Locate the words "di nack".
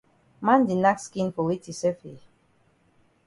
0.67-0.99